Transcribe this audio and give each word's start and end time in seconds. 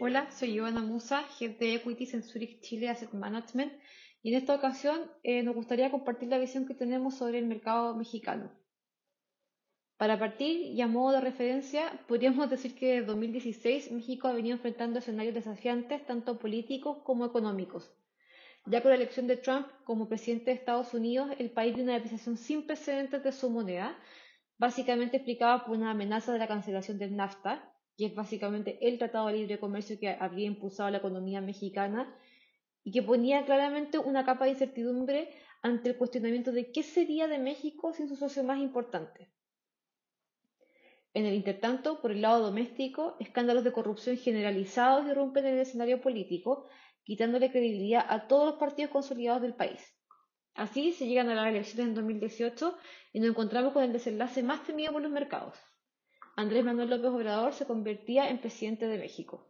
Hola, 0.00 0.30
soy 0.30 0.50
Ivana 0.50 0.82
Musa, 0.82 1.24
Head 1.40 1.58
de 1.58 1.74
Equities 1.76 2.12
en 2.14 2.22
Zurich 2.22 2.60
Chile 2.60 2.90
Asset 2.90 3.12
Management, 3.14 3.72
y 4.22 4.32
en 4.32 4.38
esta 4.38 4.54
ocasión 4.54 5.10
eh, 5.22 5.42
nos 5.42 5.54
gustaría 5.54 5.90
compartir 5.90 6.28
la 6.28 6.38
visión 6.38 6.66
que 6.66 6.74
tenemos 6.74 7.14
sobre 7.14 7.38
el 7.38 7.46
mercado 7.46 7.96
mexicano. 7.96 8.52
Para 9.96 10.18
partir 10.18 10.60
y 10.60 10.80
a 10.82 10.88
modo 10.88 11.12
de 11.14 11.20
referencia, 11.22 12.04
podríamos 12.06 12.50
decir 12.50 12.74
que 12.74 12.96
desde 12.96 13.06
2016 13.06 13.92
México 13.92 14.28
ha 14.28 14.32
venido 14.32 14.56
enfrentando 14.56 14.98
escenarios 14.98 15.34
desafiantes 15.34 16.04
tanto 16.04 16.38
políticos 16.38 16.98
como 17.04 17.24
económicos. 17.24 17.90
Ya 18.66 18.80
con 18.80 18.90
la 18.90 18.96
elección 18.96 19.26
de 19.26 19.36
Trump 19.36 19.66
como 19.84 20.08
presidente 20.08 20.46
de 20.46 20.56
Estados 20.56 20.94
Unidos, 20.94 21.30
el 21.38 21.50
país 21.50 21.74
dio 21.74 21.84
una 21.84 21.94
depreciación 21.94 22.38
sin 22.38 22.66
precedentes 22.66 23.22
de 23.22 23.32
su 23.32 23.50
moneda, 23.50 23.98
básicamente 24.56 25.18
explicada 25.18 25.66
por 25.66 25.76
una 25.76 25.90
amenaza 25.90 26.32
de 26.32 26.38
la 26.38 26.48
cancelación 26.48 26.98
del 26.98 27.14
NAFTA, 27.14 27.70
que 27.98 28.06
es 28.06 28.14
básicamente 28.14 28.78
el 28.80 28.98
Tratado 28.98 29.26
de 29.26 29.34
Libre 29.34 29.60
Comercio 29.60 29.98
que 30.00 30.08
habría 30.08 30.46
impulsado 30.46 30.88
la 30.90 30.98
economía 30.98 31.42
mexicana 31.42 32.16
y 32.82 32.90
que 32.90 33.02
ponía 33.02 33.44
claramente 33.44 33.98
una 33.98 34.24
capa 34.24 34.46
de 34.46 34.52
incertidumbre 34.52 35.30
ante 35.62 35.90
el 35.90 35.98
cuestionamiento 35.98 36.50
de 36.50 36.72
qué 36.72 36.82
sería 36.82 37.28
de 37.28 37.38
México 37.38 37.92
sin 37.92 38.08
su 38.08 38.16
socio 38.16 38.44
más 38.44 38.58
importante. 38.58 39.30
En 41.12 41.26
el 41.26 41.34
intertanto, 41.34 42.00
por 42.00 42.10
el 42.10 42.22
lado 42.22 42.42
doméstico, 42.42 43.16
escándalos 43.20 43.62
de 43.62 43.72
corrupción 43.72 44.16
generalizados 44.16 45.06
irrumpen 45.06 45.46
en 45.46 45.54
el 45.54 45.60
escenario 45.60 46.00
político, 46.00 46.66
quitándole 47.04 47.50
credibilidad 47.50 48.04
a 48.08 48.26
todos 48.26 48.46
los 48.46 48.54
partidos 48.56 48.90
consolidados 48.90 49.42
del 49.42 49.54
país. 49.54 49.80
Así 50.54 50.92
se 50.92 51.06
llegan 51.06 51.28
a 51.28 51.34
las 51.34 51.48
elecciones 51.48 51.88
en 51.88 51.94
2018 51.94 52.76
y 53.12 53.20
nos 53.20 53.30
encontramos 53.30 53.72
con 53.72 53.82
el 53.82 53.92
desenlace 53.92 54.42
más 54.42 54.62
temido 54.64 54.92
por 54.92 55.02
los 55.02 55.10
mercados. 55.10 55.56
Andrés 56.36 56.64
Manuel 56.64 56.90
López 56.90 57.10
Obrador 57.10 57.52
se 57.52 57.66
convertía 57.66 58.28
en 58.28 58.38
presidente 58.38 58.86
de 58.86 58.98
México. 58.98 59.48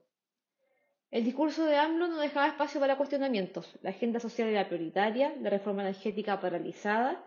El 1.10 1.24
discurso 1.24 1.64
de 1.64 1.76
AMLO 1.76 2.08
no 2.08 2.18
dejaba 2.18 2.48
espacio 2.48 2.80
para 2.80 2.96
cuestionamientos. 2.96 3.78
La 3.82 3.90
agenda 3.90 4.18
social 4.18 4.48
era 4.48 4.66
prioritaria, 4.66 5.34
la 5.40 5.48
reforma 5.48 5.82
energética 5.82 6.40
paralizada, 6.40 7.24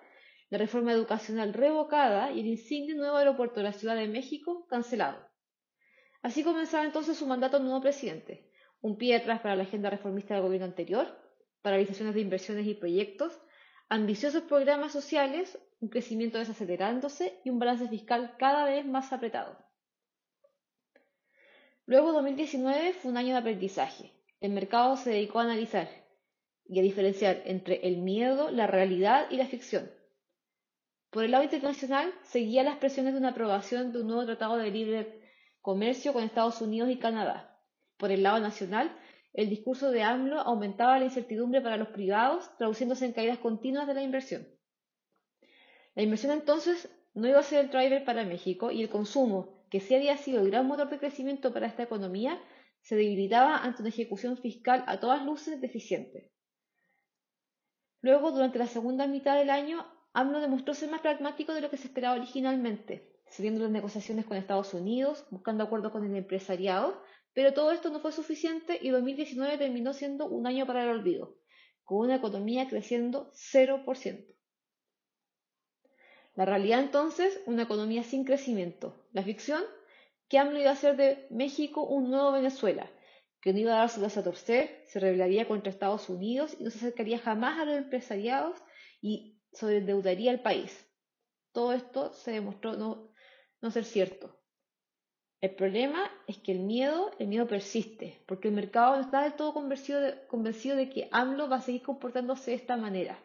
la 0.49 0.57
reforma 0.57 0.91
educacional 0.91 1.53
revocada 1.53 2.31
y 2.31 2.41
el 2.41 2.47
insigne 2.47 2.95
nuevo 2.95 3.17
aeropuerto 3.17 3.61
de 3.61 3.63
la 3.63 3.73
Ciudad 3.73 3.95
de 3.95 4.07
México 4.07 4.65
cancelado. 4.69 5.25
Así 6.21 6.43
comenzaba 6.43 6.83
entonces 6.83 7.17
su 7.17 7.25
mandato 7.27 7.59
nuevo 7.59 7.81
presidente, 7.81 8.46
un 8.81 8.97
pie 8.97 9.15
atrás 9.15 9.41
para 9.41 9.55
la 9.55 9.63
agenda 9.63 9.89
reformista 9.89 10.33
del 10.33 10.43
gobierno 10.43 10.67
anterior, 10.67 11.07
paralizaciones 11.61 12.15
de 12.15 12.21
inversiones 12.21 12.67
y 12.67 12.73
proyectos, 12.73 13.39
ambiciosos 13.89 14.43
programas 14.43 14.91
sociales, 14.91 15.59
un 15.79 15.89
crecimiento 15.89 16.37
desacelerándose 16.37 17.39
y 17.43 17.49
un 17.49 17.59
balance 17.59 17.87
fiscal 17.87 18.35
cada 18.37 18.65
vez 18.65 18.85
más 18.85 19.11
apretado. 19.13 19.57
Luego 21.85 22.11
2019 22.11 22.93
fue 22.93 23.11
un 23.11 23.17
año 23.17 23.33
de 23.33 23.39
aprendizaje. 23.39 24.11
El 24.41 24.51
mercado 24.51 24.97
se 24.97 25.11
dedicó 25.11 25.39
a 25.39 25.43
analizar 25.43 25.87
y 26.65 26.79
a 26.79 26.83
diferenciar 26.83 27.41
entre 27.45 27.87
el 27.87 27.97
miedo, 27.97 28.51
la 28.51 28.67
realidad 28.67 29.27
y 29.31 29.37
la 29.37 29.47
ficción. 29.47 29.89
Por 31.09 31.23
el 31.23 31.31
lado 31.31 31.45
internacional, 31.45 32.13
seguía 32.23 32.63
las 32.63 32.77
presiones 32.77 33.13
de 33.13 33.19
una 33.19 33.29
aprobación 33.29 33.93
de 33.93 34.01
un 34.01 34.07
nuevo 34.07 34.25
tratado 34.25 34.57
de 34.57 34.69
libre 34.69 35.21
comercio 35.61 36.13
con 36.13 36.23
Estados 36.23 36.61
Unidos 36.61 36.89
y 36.89 36.99
Canadá. 36.99 37.56
Por 37.97 38.11
el 38.11 38.23
lado 38.23 38.39
nacional, 38.39 38.95
el 39.33 39.49
discurso 39.49 39.91
de 39.91 40.03
AMLO 40.03 40.39
aumentaba 40.39 40.97
la 40.99 41.05
incertidumbre 41.05 41.61
para 41.61 41.77
los 41.77 41.89
privados, 41.89 42.49
traduciéndose 42.57 43.05
en 43.05 43.13
caídas 43.13 43.39
continuas 43.39 43.87
de 43.87 43.93
la 43.93 44.01
inversión. 44.01 44.47
La 45.95 46.03
inversión 46.03 46.31
entonces 46.31 46.89
no 47.13 47.27
iba 47.27 47.39
a 47.39 47.43
ser 47.43 47.65
el 47.65 47.71
driver 47.71 48.05
para 48.05 48.23
México 48.23 48.71
y 48.71 48.83
el 48.83 48.89
consumo, 48.89 49.65
que 49.69 49.79
sí 49.79 49.95
había 49.95 50.17
sido 50.17 50.41
el 50.41 50.51
gran 50.51 50.67
motor 50.67 50.89
de 50.89 50.99
crecimiento 50.99 51.53
para 51.53 51.67
esta 51.67 51.83
economía, 51.83 52.39
se 52.81 52.95
debilitaba 52.95 53.57
ante 53.57 53.81
una 53.81 53.89
ejecución 53.89 54.37
fiscal 54.37 54.83
a 54.87 54.99
todas 54.99 55.25
luces 55.25 55.59
deficiente. 55.59 56.31
Luego, 58.01 58.31
durante 58.31 58.59
la 58.59 58.67
segunda 58.67 59.07
mitad 59.07 59.37
del 59.37 59.49
año, 59.49 59.85
AMLO 60.13 60.39
demostró 60.39 60.73
ser 60.73 60.89
más 60.89 61.01
pragmático 61.01 61.53
de 61.53 61.61
lo 61.61 61.69
que 61.69 61.77
se 61.77 61.87
esperaba 61.87 62.15
originalmente, 62.15 63.11
siguiendo 63.29 63.61
las 63.61 63.71
negociaciones 63.71 64.25
con 64.25 64.37
Estados 64.37 64.73
Unidos, 64.73 65.25
buscando 65.31 65.63
acuerdos 65.63 65.91
con 65.91 66.05
el 66.05 66.15
empresariado, 66.15 67.01
pero 67.37 67.53
todo 67.53 67.71
esto 67.71 67.91
no 67.91 67.99
fue 67.99 68.11
suficiente 68.11 68.79
y 68.81 68.89
2019 68.89 69.59
terminó 69.59 69.93
siendo 69.93 70.25
un 70.25 70.47
año 70.47 70.65
para 70.65 70.81
el 70.81 70.89
olvido, 70.89 71.37
con 71.83 71.99
una 71.99 72.15
economía 72.15 72.67
creciendo 72.67 73.31
0%. 73.35 74.25
La 76.33 76.45
realidad 76.45 76.79
entonces, 76.79 77.39
una 77.45 77.61
economía 77.61 78.01
sin 78.01 78.23
crecimiento. 78.23 79.05
La 79.11 79.21
ficción, 79.21 79.61
que 80.27 80.39
AMLO 80.39 80.59
iba 80.59 80.71
a 80.71 80.73
hacer 80.73 80.97
de 80.97 81.27
México 81.29 81.83
un 81.83 82.09
nuevo 82.09 82.31
Venezuela, 82.31 82.89
que 83.39 83.53
no 83.53 83.59
iba 83.59 83.75
a 83.75 83.87
darse 83.87 84.19
a 84.19 84.23
torcer, 84.23 84.81
se 84.87 84.99
rebelaría 84.99 85.47
contra 85.47 85.69
Estados 85.69 86.09
Unidos 86.09 86.57
y 86.59 86.63
no 86.63 86.71
se 86.71 86.79
acercaría 86.79 87.19
jamás 87.19 87.59
a 87.59 87.65
los 87.65 87.77
empresariados 87.77 88.57
y 88.99 89.39
sobreendeudaría 89.53 90.31
al 90.31 90.41
país. 90.41 90.75
Todo 91.51 91.73
esto 91.73 92.13
se 92.13 92.31
demostró 92.31 92.75
no 92.75 93.71
ser 93.71 93.85
cierto. 93.85 94.39
El 95.39 95.51
problema 95.51 96.09
es 96.25 96.37
que 96.39 96.51
el 96.51 96.59
miedo, 96.59 97.11
el 97.19 97.27
miedo 97.27 97.47
persiste, 97.47 98.23
porque 98.25 98.47
el 98.47 98.55
mercado 98.55 98.95
no 98.95 99.01
está 99.01 99.21
del 99.21 99.33
todo 99.33 99.53
convencido 99.53 100.75
de, 100.75 100.89
que 100.89 101.07
AMLO 101.11 101.47
va 101.47 101.57
a 101.57 101.61
seguir 101.61 101.83
comportándose 101.83 102.51
de 102.51 102.57
esta 102.57 102.75
manera 102.75 103.23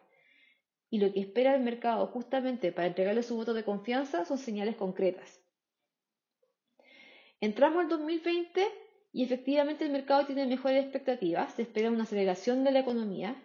y 0.93 0.99
lo 0.99 1.11
que 1.11 1.21
espera 1.21 1.55
el 1.55 1.63
mercado 1.63 2.07
justamente 2.09 2.71
para 2.71 2.89
entregarle 2.89 3.23
su 3.23 3.35
voto 3.35 3.55
de 3.55 3.65
confianza 3.65 4.27
son 4.27 4.37
señales 4.37 4.77
concretas. 4.77 5.41
Entramos 7.41 7.83
al 7.83 7.89
2020 7.89 8.63
y 9.15 9.25
efectivamente 9.25 9.87
el 9.87 9.91
mercado 9.91 10.27
tiene 10.27 10.47
mejores 10.47 10.85
expectativas, 10.85 11.55
se 11.55 11.63
espera 11.63 11.91
una 11.91 12.03
aceleración 12.03 12.63
de 12.63 12.73
la 12.73 12.81
economía, 12.81 13.43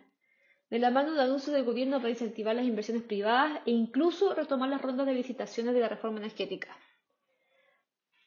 de 0.70 0.80
la 0.80 0.92
mano 0.92 1.14
de 1.14 1.22
anuncios 1.22 1.56
del 1.56 1.64
gobierno 1.64 2.00
para 2.00 2.10
incentivar 2.10 2.54
las 2.54 2.66
inversiones 2.66 3.04
privadas 3.04 3.62
e 3.66 3.72
incluso 3.72 4.34
retomar 4.34 4.70
las 4.70 4.82
rondas 4.82 5.08
de 5.08 5.14
licitaciones 5.14 5.74
de 5.74 5.80
la 5.80 5.88
reforma 5.88 6.20
energética. 6.20 6.78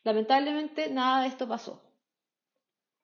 Lamentablemente 0.03 0.91
nada 0.91 1.23
de 1.23 1.29
esto 1.29 1.47
pasó. 1.47 1.83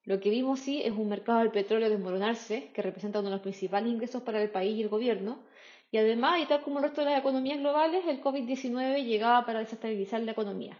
Lo 0.03 0.19
que 0.19 0.29
vimos 0.29 0.59
sí 0.59 0.81
es 0.81 0.93
un 0.93 1.09
mercado 1.09 1.39
del 1.39 1.51
petróleo 1.51 1.89
desmoronarse, 1.89 2.71
que 2.71 2.81
representa 2.81 3.19
uno 3.19 3.29
de 3.29 3.35
los 3.35 3.41
principales 3.41 3.91
ingresos 3.91 4.23
para 4.23 4.41
el 4.41 4.49
país 4.49 4.77
y 4.77 4.81
el 4.81 4.89
gobierno, 4.89 5.43
y 5.91 5.97
además, 5.97 6.39
y 6.41 6.45
tal 6.45 6.61
como 6.61 6.77
el 6.77 6.83
resto 6.83 7.01
de 7.01 7.11
las 7.11 7.19
economías 7.19 7.59
globales, 7.59 8.05
el 8.07 8.21
COVID-19 8.21 9.03
llegaba 9.03 9.45
para 9.45 9.59
desestabilizar 9.59 10.21
la 10.21 10.31
economía. 10.31 10.77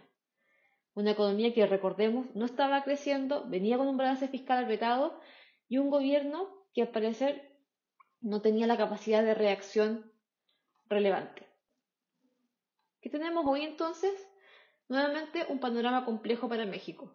Una 0.94 1.12
economía 1.12 1.54
que, 1.54 1.66
recordemos, 1.66 2.26
no 2.34 2.44
estaba 2.44 2.82
creciendo, 2.82 3.44
venía 3.46 3.78
con 3.78 3.86
un 3.86 3.96
balance 3.96 4.28
fiscal 4.28 4.64
apretado 4.64 5.20
y 5.68 5.78
un 5.78 5.90
gobierno 5.90 6.48
que 6.74 6.82
al 6.82 6.88
parecer 6.88 7.56
no 8.20 8.40
tenía 8.42 8.66
la 8.66 8.76
capacidad 8.76 9.22
de 9.22 9.34
reacción 9.34 10.12
relevante. 10.88 11.46
¿Qué 13.00 13.10
tenemos 13.10 13.44
hoy 13.46 13.62
entonces? 13.62 14.12
Nuevamente 14.88 15.44
un 15.50 15.60
panorama 15.60 16.06
complejo 16.06 16.48
para 16.48 16.64
México. 16.64 17.12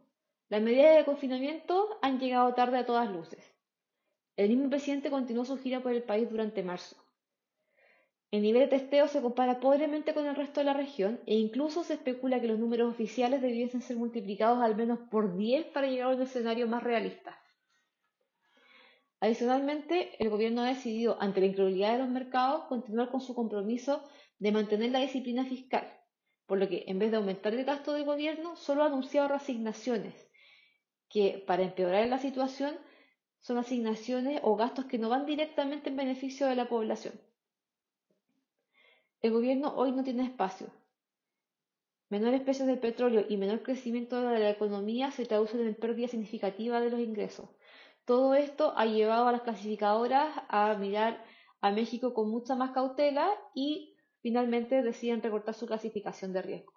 Las 0.47 0.61
medidas 0.61 0.95
de 0.95 1.05
confinamiento 1.05 1.97
han 2.03 2.19
llegado 2.19 2.53
tarde 2.53 2.77
a 2.77 2.85
todas 2.85 3.09
luces. 3.09 3.51
El 4.35 4.49
mismo 4.49 4.69
presidente 4.69 5.09
continuó 5.09 5.43
su 5.43 5.57
gira 5.57 5.81
por 5.81 5.91
el 5.91 6.03
país 6.03 6.29
durante 6.29 6.61
marzo. 6.61 6.95
El 8.29 8.43
nivel 8.43 8.69
de 8.69 8.77
testeo 8.77 9.07
se 9.07 9.21
compara 9.21 9.59
pobremente 9.59 10.13
con 10.13 10.27
el 10.27 10.35
resto 10.35 10.59
de 10.59 10.65
la 10.65 10.73
región 10.73 11.19
e 11.25 11.33
incluso 11.33 11.83
se 11.83 11.95
especula 11.95 12.39
que 12.39 12.47
los 12.47 12.59
números 12.59 12.91
oficiales 12.91 13.41
debiesen 13.41 13.81
ser 13.81 13.97
multiplicados 13.97 14.61
al 14.61 14.75
menos 14.75 14.99
por 15.09 15.35
10 15.35 15.65
para 15.67 15.87
llegar 15.87 16.11
a 16.11 16.15
un 16.15 16.21
escenario 16.21 16.67
más 16.67 16.83
realista. 16.83 17.39
Adicionalmente, 19.19 20.15
el 20.19 20.29
gobierno 20.29 20.61
ha 20.61 20.67
decidido, 20.67 21.17
ante 21.19 21.39
la 21.39 21.47
incredulidad 21.47 21.93
de 21.93 21.99
los 21.99 22.09
mercados, 22.09 22.65
continuar 22.65 23.09
con 23.09 23.21
su 23.21 23.33
compromiso 23.33 24.03
de 24.37 24.51
mantener 24.51 24.91
la 24.91 24.99
disciplina 24.99 25.45
fiscal, 25.45 25.87
por 26.45 26.57
lo 26.57 26.67
que 26.67 26.83
en 26.87 26.99
vez 26.99 27.11
de 27.11 27.17
aumentar 27.17 27.53
el 27.53 27.65
gasto 27.65 27.93
del 27.93 28.05
gobierno, 28.05 28.55
solo 28.55 28.83
ha 28.83 28.87
anunciado 28.87 29.29
reasignaciones, 29.29 30.13
que 31.09 31.43
para 31.45 31.63
empeorar 31.63 32.07
la 32.07 32.19
situación 32.19 32.75
son 33.39 33.57
asignaciones 33.57 34.39
o 34.43 34.55
gastos 34.55 34.85
que 34.85 34.97
no 34.97 35.09
van 35.09 35.25
directamente 35.25 35.89
en 35.89 35.97
beneficio 35.97 36.47
de 36.47 36.55
la 36.55 36.69
población. 36.69 37.19
El 39.21 39.31
gobierno 39.31 39.73
hoy 39.75 39.91
no 39.91 40.03
tiene 40.03 40.23
espacio. 40.23 40.67
Menores 42.09 42.41
precios 42.41 42.67
del 42.67 42.79
petróleo 42.79 43.25
y 43.27 43.37
menor 43.37 43.63
crecimiento 43.63 44.21
de 44.21 44.39
la 44.39 44.49
economía 44.49 45.11
se 45.11 45.25
traducen 45.25 45.61
en 45.61 45.75
pérdida 45.75 46.07
significativa 46.07 46.79
de 46.79 46.89
los 46.89 46.99
ingresos. 46.99 47.49
Todo 48.05 48.35
esto 48.35 48.73
ha 48.75 48.85
llevado 48.85 49.27
a 49.27 49.31
las 49.31 49.41
clasificadoras 49.41 50.33
a 50.49 50.75
mirar 50.75 51.23
a 51.61 51.71
México 51.71 52.13
con 52.13 52.29
mucha 52.29 52.55
más 52.55 52.71
cautela 52.71 53.29
y 53.55 53.92
finalmente 54.23 54.81
deciden 54.81 55.21
recortar 55.21 55.53
su 55.53 55.67
clasificación 55.67 56.31
de 56.31 56.41
riesgo. 56.41 56.73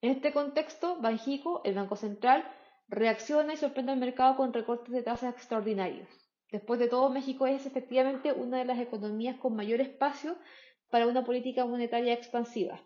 En 0.00 0.12
este 0.12 0.32
contexto, 0.32 1.00
Banjico, 1.00 1.60
el 1.64 1.74
Banco 1.74 1.96
Central, 1.96 2.48
reacciona 2.88 3.54
y 3.54 3.56
sorprende 3.56 3.90
al 3.90 3.98
mercado 3.98 4.36
con 4.36 4.52
recortes 4.52 4.94
de 4.94 5.02
tasas 5.02 5.34
extraordinarios. 5.34 6.08
Después 6.52 6.78
de 6.78 6.86
todo, 6.86 7.10
México 7.10 7.48
es 7.48 7.66
efectivamente 7.66 8.32
una 8.32 8.58
de 8.58 8.64
las 8.64 8.78
economías 8.78 9.38
con 9.38 9.56
mayor 9.56 9.80
espacio 9.80 10.36
para 10.88 11.08
una 11.08 11.24
política 11.24 11.66
monetaria 11.66 12.14
expansiva. 12.14 12.80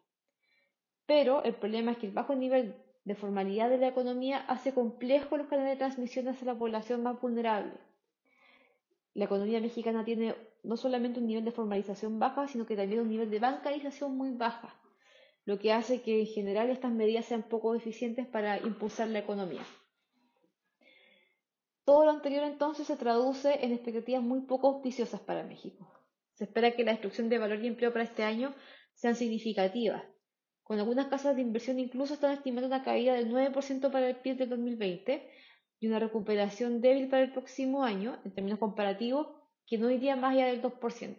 Pero 1.04 1.44
el 1.44 1.54
problema 1.56 1.92
es 1.92 1.98
que 1.98 2.06
el 2.06 2.12
bajo 2.12 2.34
nivel 2.34 2.82
de 3.04 3.14
formalidad 3.14 3.68
de 3.68 3.76
la 3.76 3.88
economía 3.88 4.38
hace 4.48 4.72
complejo 4.72 5.36
los 5.36 5.48
canales 5.48 5.72
de 5.72 5.84
transmisión 5.84 6.28
hacia 6.28 6.46
la 6.46 6.58
población 6.58 7.02
más 7.02 7.20
vulnerable. 7.20 7.74
La 9.12 9.26
economía 9.26 9.60
mexicana 9.60 10.02
tiene 10.02 10.34
no 10.62 10.76
solamente 10.76 11.20
un 11.20 11.26
nivel 11.26 11.44
de 11.44 11.52
formalización 11.52 12.18
baja, 12.18 12.48
sino 12.48 12.66
que 12.66 12.76
también 12.76 13.00
un 13.00 13.08
nivel 13.08 13.30
de 13.30 13.38
bancarización 13.38 14.16
muy 14.16 14.30
baja, 14.32 14.74
lo 15.44 15.58
que 15.58 15.72
hace 15.72 16.02
que 16.02 16.20
en 16.20 16.26
general 16.26 16.70
estas 16.70 16.92
medidas 16.92 17.26
sean 17.26 17.42
poco 17.42 17.74
eficientes 17.74 18.26
para 18.26 18.58
impulsar 18.58 19.08
la 19.08 19.20
economía. 19.20 19.64
Todo 21.84 22.04
lo 22.04 22.10
anterior 22.10 22.44
entonces 22.44 22.86
se 22.86 22.96
traduce 22.96 23.64
en 23.64 23.72
expectativas 23.72 24.22
muy 24.22 24.42
poco 24.42 24.68
auspiciosas 24.68 25.20
para 25.20 25.42
México. 25.42 25.90
Se 26.34 26.44
espera 26.44 26.72
que 26.72 26.84
la 26.84 26.92
destrucción 26.92 27.28
de 27.28 27.38
valor 27.38 27.62
y 27.62 27.66
empleo 27.66 27.92
para 27.92 28.04
este 28.04 28.22
año 28.22 28.54
sean 28.94 29.16
significativas, 29.16 30.02
con 30.70 30.78
algunas 30.78 31.08
casas 31.08 31.34
de 31.34 31.42
inversión 31.42 31.80
incluso 31.80 32.14
están 32.14 32.30
estimando 32.30 32.68
una 32.68 32.84
caída 32.84 33.14
del 33.14 33.28
9% 33.28 33.90
para 33.90 34.08
el 34.08 34.14
PIB 34.14 34.36
del 34.36 34.50
2020 34.50 35.28
y 35.80 35.88
una 35.88 35.98
recuperación 35.98 36.80
débil 36.80 37.08
para 37.08 37.24
el 37.24 37.32
próximo 37.32 37.82
año, 37.82 38.20
en 38.24 38.32
términos 38.32 38.60
comparativos, 38.60 39.26
que 39.70 39.78
no 39.78 39.88
iría 39.88 40.16
más 40.16 40.32
allá 40.32 40.46
del 40.46 40.60
2%. 40.60 41.16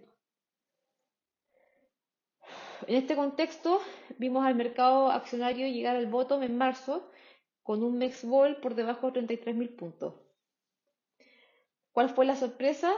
En 2.88 2.95
este 2.95 3.15
contexto, 3.15 3.80
vimos 4.18 4.45
al 4.45 4.56
mercado 4.56 5.09
accionario 5.09 5.68
llegar 5.68 5.95
al 5.95 6.07
bottom 6.07 6.44
en 6.44 6.57
marzo 6.57 7.09
con 7.63 7.81
un 7.81 7.98
Mexbol 7.98 8.57
por 8.57 8.75
debajo 8.75 9.09
de 9.09 9.21
33.000 9.21 9.75
puntos. 9.77 10.15
¿Cuál 11.94 12.09
fue 12.09 12.25
la 12.25 12.36
sorpresa? 12.36 12.92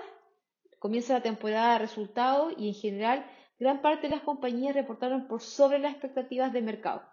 Comienza 0.79 1.13
la 1.13 1.21
temporada 1.21 1.73
de 1.73 1.79
resultados 1.79 2.53
y 2.57 2.69
en 2.69 2.73
general 2.73 3.29
gran 3.59 3.83
parte 3.83 4.07
de 4.07 4.15
las 4.15 4.23
compañías 4.23 4.73
reportaron 4.73 5.27
por 5.27 5.41
sobre 5.41 5.77
las 5.77 5.91
expectativas 5.91 6.51
de 6.51 6.63
mercado. 6.63 7.03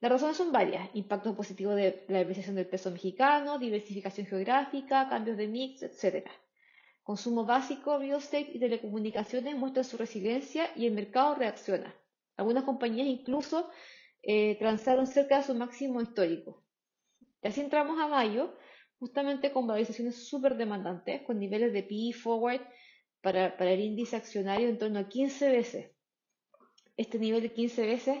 Las 0.00 0.10
razones 0.10 0.36
son 0.36 0.50
varias, 0.50 0.90
impacto 0.94 1.36
positivo 1.36 1.76
de 1.76 2.04
la 2.08 2.18
depreciación 2.18 2.56
del 2.56 2.66
peso 2.66 2.90
mexicano, 2.90 3.60
diversificación 3.60 4.26
geográfica, 4.26 5.08
cambios 5.08 5.36
de 5.36 5.46
mix, 5.46 5.84
etc. 5.84 6.28
Consumo 7.06 7.44
básico, 7.44 7.98
real 7.98 8.18
estate 8.18 8.50
y 8.52 8.58
telecomunicaciones 8.58 9.54
muestran 9.54 9.84
su 9.84 9.96
resiliencia 9.96 10.72
y 10.74 10.86
el 10.86 10.92
mercado 10.92 11.36
reacciona. 11.36 11.94
Algunas 12.36 12.64
compañías 12.64 13.06
incluso 13.06 13.70
eh, 14.24 14.56
transaron 14.58 15.06
cerca 15.06 15.36
de 15.36 15.44
su 15.44 15.54
máximo 15.54 16.02
histórico. 16.02 16.64
Y 17.44 17.46
así 17.46 17.60
entramos 17.60 18.00
a 18.00 18.08
mayo, 18.08 18.56
justamente 18.98 19.52
con 19.52 19.68
valorizaciones 19.68 20.26
súper 20.26 20.56
demandantes, 20.56 21.22
con 21.22 21.38
niveles 21.38 21.72
de 21.72 21.84
PE 21.84 22.12
forward 22.12 22.62
para, 23.20 23.54
el 23.56 23.80
índice 23.82 24.16
accionario 24.16 24.68
en 24.68 24.76
torno 24.76 24.98
a 24.98 25.08
15 25.08 25.48
veces. 25.48 25.92
Este 26.96 27.20
nivel 27.20 27.40
de 27.40 27.52
15 27.52 27.86
veces, 27.86 28.18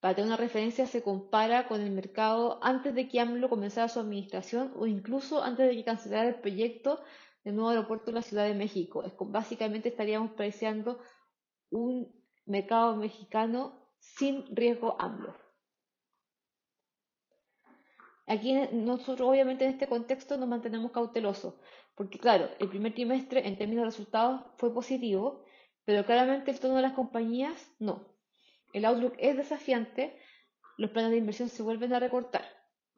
para 0.00 0.16
tener 0.16 0.26
una 0.26 0.36
referencia, 0.36 0.88
se 0.88 1.04
compara 1.04 1.68
con 1.68 1.80
el 1.80 1.92
mercado 1.92 2.58
antes 2.64 2.96
de 2.96 3.06
que 3.06 3.20
AMLO 3.20 3.48
comenzara 3.48 3.88
su 3.88 4.00
administración 4.00 4.72
o 4.74 4.88
incluso 4.88 5.40
antes 5.40 5.68
de 5.68 5.76
que 5.76 5.84
cancelara 5.84 6.26
el 6.28 6.40
proyecto 6.40 7.00
del 7.44 7.56
nuevo 7.56 7.70
aeropuerto 7.70 8.06
de 8.06 8.12
la 8.12 8.22
Ciudad 8.22 8.44
de 8.44 8.54
México. 8.54 9.02
Es, 9.04 9.12
básicamente 9.18 9.88
estaríamos 9.88 10.32
apreciando 10.32 11.00
un 11.70 12.12
mercado 12.46 12.96
mexicano 12.96 13.88
sin 13.98 14.44
riesgo 14.54 15.00
AMLO. 15.00 15.34
Aquí 18.26 18.54
nosotros 18.72 19.26
obviamente 19.26 19.64
en 19.64 19.70
este 19.70 19.88
contexto 19.88 20.36
nos 20.36 20.48
mantenemos 20.48 20.92
cautelosos, 20.92 21.54
porque 21.94 22.18
claro, 22.18 22.50
el 22.58 22.68
primer 22.68 22.94
trimestre 22.94 23.48
en 23.48 23.56
términos 23.56 23.82
de 23.82 23.90
resultados 23.90 24.42
fue 24.58 24.72
positivo, 24.74 25.44
pero 25.86 26.04
claramente 26.04 26.50
el 26.50 26.60
tono 26.60 26.76
de 26.76 26.82
las 26.82 26.92
compañías 26.92 27.70
no. 27.78 28.14
El 28.74 28.84
outlook 28.84 29.14
es 29.18 29.34
desafiante, 29.34 30.18
los 30.76 30.90
planes 30.90 31.12
de 31.12 31.16
inversión 31.16 31.48
se 31.48 31.62
vuelven 31.62 31.94
a 31.94 32.00
recortar. 32.00 32.44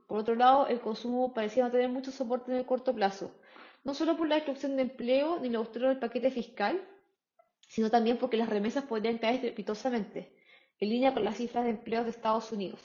Por 0.09 0.19
otro 0.19 0.35
lado, 0.35 0.67
el 0.67 0.81
consumo 0.81 1.33
parecía 1.33 1.63
no 1.63 1.71
tener 1.71 1.89
mucho 1.89 2.11
soporte 2.11 2.51
en 2.51 2.59
el 2.59 2.67
corto 2.67 2.93
plazo, 2.93 3.33
no 3.85 3.94
solo 3.94 4.17
por 4.17 4.29
la 4.29 4.37
destrucción 4.37 4.77
de 4.77 4.82
empleo 4.82 5.38
ni 5.41 5.49
la 5.49 5.59
austeridad 5.59 5.91
del 5.91 5.99
paquete 5.99 6.31
fiscal, 6.31 6.81
sino 7.69 7.91
también 7.91 8.19
porque 8.19 8.37
las 8.37 8.49
remesas 8.49 8.85
podrían 8.85 9.19
caer 9.19 9.37
estrepitosamente, 9.37 10.35
en 10.79 10.88
línea 10.88 11.15
con 11.15 11.25
las 11.25 11.37
cifras 11.37 11.65
de 11.65 11.71
empleo 11.71 12.05
de 12.05 12.11
Estados 12.11 12.50
Unidos. 12.53 12.81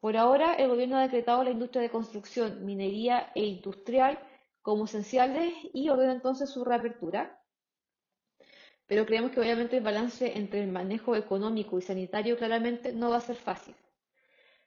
Por 0.00 0.16
ahora, 0.16 0.54
el 0.54 0.68
gobierno 0.68 0.96
ha 0.96 1.02
decretado 1.02 1.44
la 1.44 1.50
industria 1.50 1.82
de 1.82 1.90
construcción, 1.90 2.64
minería 2.64 3.30
e 3.34 3.44
industrial 3.44 4.18
como 4.62 4.86
esenciales 4.86 5.52
y 5.74 5.88
ordena 5.90 6.12
entonces 6.12 6.50
su 6.50 6.64
reapertura. 6.64 7.38
Pero 8.86 9.06
creemos 9.06 9.30
que 9.30 9.40
obviamente 9.40 9.76
el 9.76 9.84
balance 9.84 10.38
entre 10.38 10.62
el 10.62 10.72
manejo 10.72 11.14
económico 11.16 11.78
y 11.78 11.82
sanitario 11.82 12.36
claramente 12.36 12.92
no 12.92 13.10
va 13.10 13.18
a 13.18 13.20
ser 13.20 13.36
fácil. 13.36 13.74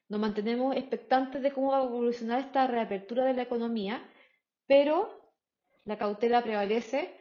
Nos 0.08 0.20
mantenemos 0.20 0.76
expectantes 0.76 1.42
de 1.42 1.52
cómo 1.52 1.72
va 1.72 1.80
a 1.80 1.84
evolucionar 1.84 2.40
esta 2.40 2.68
reapertura 2.68 3.26
de 3.26 3.34
la 3.34 3.42
economía, 3.42 4.04
pero 4.68 5.24
la 5.86 5.98
cautela 5.98 6.44
prevalece. 6.44 7.18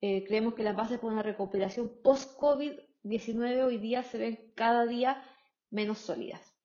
Eh, 0.00 0.24
creemos 0.24 0.54
que 0.54 0.62
las 0.62 0.76
bases 0.76 0.98
para 0.98 1.12
una 1.12 1.22
recuperación 1.22 2.00
post-COVID-19 2.02 3.64
hoy 3.64 3.78
día 3.78 4.02
se 4.02 4.18
ven 4.18 4.52
cada 4.54 4.86
día 4.86 5.22
menos 5.70 5.98
sólidas. 5.98 6.55